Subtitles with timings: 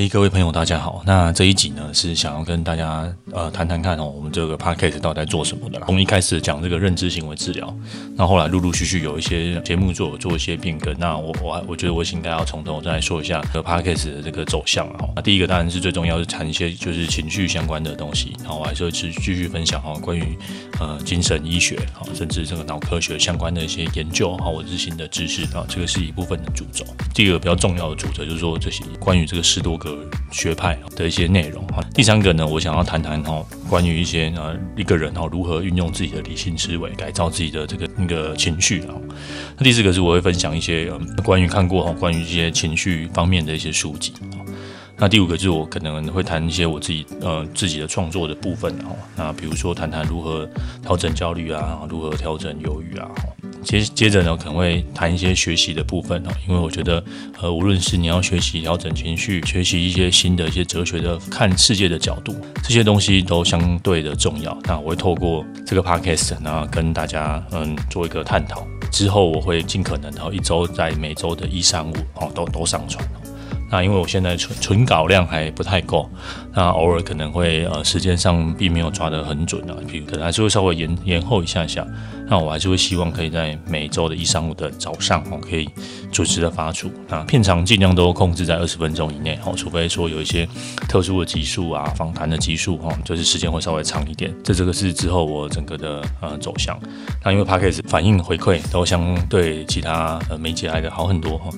[0.00, 1.02] 嘿，各位朋友，大家好。
[1.04, 5.84] 那这一集呢，是想要跟大家呃谈谈看哦，我们这个 podcast 到底在做什么的啦。
[5.86, 7.76] 从一开始讲这个认知行为治疗，
[8.16, 10.98] 那后来陆陆续续有一些节目做做一些变更。
[10.98, 15.06] 那我我我觉得我应该要从头再来说一下这个 podcast 的这个走向哈。
[15.16, 20.38] 那第一个当然是最重要是谈一些就是情绪相关的东西，然后我还是会继继续分享哈关于
[20.80, 26.86] 呃精神医学哈，甚至这个脑科学相关的一些研究哈，我是新的知识啊，这个是一部分的主轴。
[27.12, 29.89] 第二个比较重要的主轴就是说这些关于这个十多个
[30.30, 38.94] 学派的一些内容哈，第三个呢，我想要谈谈哈，关于一些呃一个人哈如何运用自己的理性思维改造自己的这个那个情绪啊。
[39.56, 40.90] 那第四个是我会分享一些
[41.24, 44.12] 关于看过哈关于一些情绪方面的一些书籍。
[44.96, 48.92] 那第五个就是我可能会谈一些我自己呃自己的创作的部分啊。
[49.16, 50.48] 那比如说谈谈如何
[50.82, 53.08] 调整焦虑啊，如何调整忧郁啊。
[53.62, 57.02] 接接着呢，可能会谈一些学习的部分哦，因为我觉得，
[57.40, 64.56] 呃，无论是你要学习调整情绪，学习一些新的一些哲学的看世界的角度，这些东西都相对的重要。
[64.64, 68.66] 那我会透过这个 podcast，那跟大家嗯做一个探讨。
[68.90, 73.06] 之后我会尽可能然后一周在每周的一三五哦都都上传。
[73.70, 76.10] 那因为我现在存存稿量还不太够，
[76.52, 81.86] 那偶尔可能会呃时间上并没有抓得很准啊，比如可能还是会稍微延延后一下下。
[82.28, 85.68] 那我还是会希望可以在每周的一上午的早上哦，可以
[86.12, 86.88] 准时的发出。
[87.08, 90.48] 那片长尽量都控制在二十分钟以内哦，除非说有一些
[90.88, 94.32] 特殊的集数啊，访谈的集数哦，就是时间会稍微长一点。
[94.44, 96.78] 这这个是之后我整个的呃走向。
[97.24, 101.50] 那因为 Podcast 反应回馈都相对其他呃媒介来的好很多哈，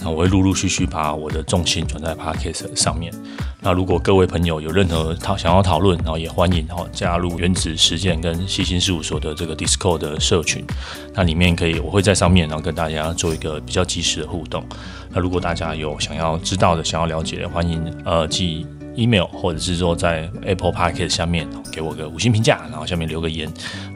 [0.00, 3.12] 那我会陆陆续续把我的重心转在 Podcast 上面。
[3.60, 10.64] 那如果各位朋友有任何讨想要讨论，然后也欢迎哈加入原子实践跟细心事务所的这个 Discord 的社群，
[11.14, 14.64] 那里面可以我会在上面，然后跟大家做一个比较及时的互动。
[15.10, 23.52] 那如果大家有想要知道的、想要了解的，欢迎呃寄 email 或者是说在 Apple Podcast 下面给我个五星评价，然后下面留个言，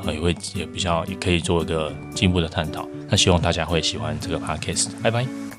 [0.06, 2.88] 也会也比较也可以做一个进一步的探讨。
[3.08, 5.49] 那希望大家会喜欢这个 Podcast，拜拜。